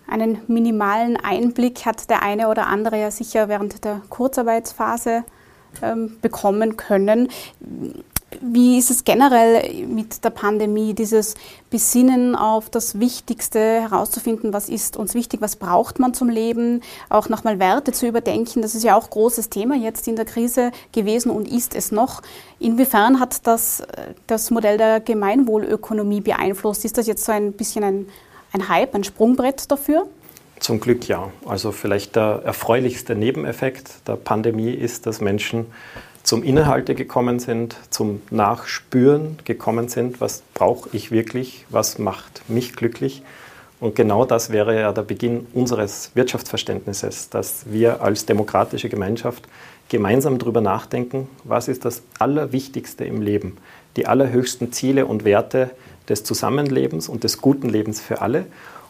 [0.06, 5.24] Einen minimalen Einblick hat der eine oder andere ja sicher während der Kurzarbeitsphase
[5.82, 7.28] ähm, bekommen können.
[8.40, 11.34] Wie ist es generell mit der Pandemie, dieses
[11.70, 17.28] Besinnen auf das Wichtigste herauszufinden, was ist uns wichtig, was braucht man zum Leben, auch
[17.28, 18.62] nochmal Werte zu überdenken.
[18.62, 22.22] Das ist ja auch großes Thema jetzt in der Krise gewesen und ist es noch.
[22.58, 23.82] Inwiefern hat das
[24.26, 26.84] das Modell der Gemeinwohlökonomie beeinflusst?
[26.84, 28.06] Ist das jetzt so ein bisschen ein
[28.52, 30.06] ein Hype, ein Sprungbrett dafür?
[30.60, 31.32] Zum Glück ja.
[31.44, 35.66] Also vielleicht der erfreulichste Nebeneffekt der Pandemie ist, dass Menschen
[36.22, 42.74] zum Inhalte gekommen sind, zum Nachspüren gekommen sind, was brauche ich wirklich, was macht mich
[42.74, 43.22] glücklich.
[43.80, 49.48] Und genau das wäre ja der Beginn unseres Wirtschaftsverständnisses, dass wir als demokratische Gemeinschaft
[49.88, 53.56] gemeinsam darüber nachdenken, was ist das Allerwichtigste im Leben,
[53.96, 55.70] die allerhöchsten Ziele und Werte,
[56.08, 58.46] des Zusammenlebens und des guten Lebens für alle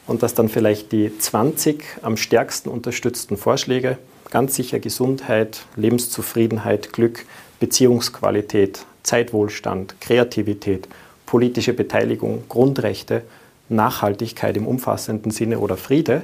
[0.06, 3.98] und dass dann vielleicht die 20 am stärksten unterstützten Vorschläge,
[4.32, 7.26] ganz sicher Gesundheit, Lebenszufriedenheit, Glück,
[7.60, 10.88] Beziehungsqualität, Zeitwohlstand, Kreativität,
[11.26, 13.22] politische Beteiligung, Grundrechte,
[13.68, 16.22] Nachhaltigkeit im umfassenden Sinne oder Friede,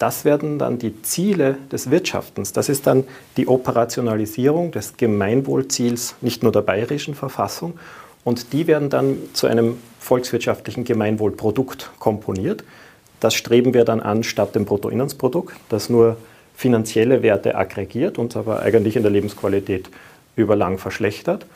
[0.00, 2.52] das werden dann die Ziele des Wirtschaftens.
[2.52, 3.04] Das ist dann
[3.36, 7.78] die Operationalisierung des Gemeinwohlziels nicht nur der bayerischen Verfassung,
[8.24, 12.64] und die werden dann zu einem volkswirtschaftlichen Gemeinwohlprodukt komponiert.
[13.20, 16.16] Das streben wir dann an statt dem Bruttoinlandsprodukt, das nur
[16.54, 19.90] finanzielle Werte aggregiert und aber eigentlich in der Lebensqualität
[20.36, 21.46] überlang verschlechtert.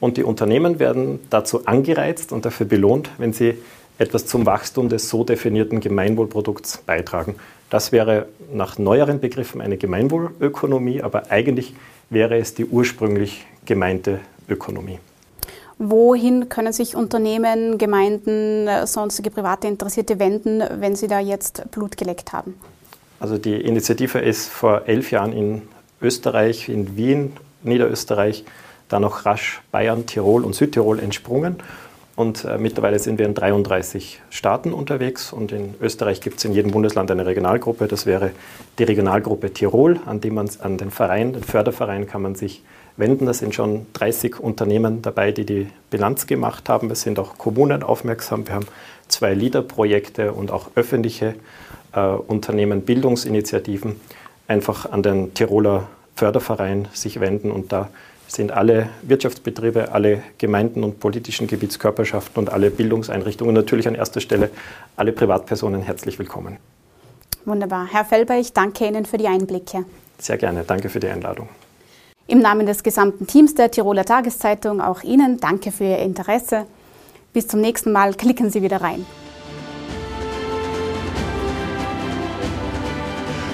[0.00, 3.54] Und die Unternehmen werden dazu angereizt und dafür belohnt, wenn sie
[3.98, 7.36] etwas zum Wachstum des so definierten Gemeinwohlprodukts beitragen.
[7.70, 11.74] Das wäre nach neueren Begriffen eine Gemeinwohlökonomie, aber eigentlich
[12.10, 14.98] wäre es die ursprünglich gemeinte Ökonomie.
[15.78, 22.32] Wohin können sich Unternehmen, Gemeinden, sonstige private Interessierte wenden, wenn sie da jetzt Blut geleckt
[22.32, 22.54] haben?
[23.18, 25.62] Also die Initiative ist vor elf Jahren in
[26.00, 28.44] Österreich, in Wien, Niederösterreich,
[28.88, 31.56] dann noch rasch Bayern, Tirol und Südtirol entsprungen.
[32.14, 36.54] Und äh, mittlerweile sind wir in 33 Staaten unterwegs und in Österreich gibt es in
[36.54, 37.88] jedem Bundesland eine Regionalgruppe.
[37.88, 38.30] Das wäre
[38.78, 42.62] die Regionalgruppe Tirol, an die man an den Verein, den Förderverein kann man sich
[42.96, 43.26] wenden.
[43.26, 46.90] Da sind schon 30 Unternehmen dabei, die die Bilanz gemacht haben.
[46.90, 48.46] Es sind auch Kommunen aufmerksam.
[48.46, 48.66] Wir haben
[49.08, 51.34] zwei LEADER-Projekte und auch öffentliche
[52.04, 54.00] Unternehmen, Bildungsinitiativen.
[54.48, 57.90] Einfach an den Tiroler Förderverein sich wenden und da
[58.28, 64.50] sind alle Wirtschaftsbetriebe, alle Gemeinden und politischen Gebietskörperschaften und alle Bildungseinrichtungen, natürlich an erster Stelle
[64.96, 66.56] alle Privatpersonen herzlich willkommen.
[67.44, 67.86] Wunderbar.
[67.90, 69.84] Herr Felber, ich danke Ihnen für die Einblicke.
[70.18, 70.64] Sehr gerne.
[70.64, 71.48] Danke für die Einladung.
[72.26, 76.66] Im Namen des gesamten Teams der Tiroler Tageszeitung auch Ihnen danke für Ihr Interesse.
[77.32, 78.14] Bis zum nächsten Mal.
[78.14, 79.06] Klicken Sie wieder rein.